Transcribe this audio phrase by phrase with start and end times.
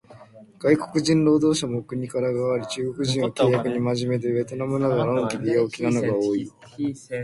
[0.57, 6.51] 外国人労働者もお国柄があり、中国人は契約に真面目で、ベトナムなどは呑気で陽気なのが多い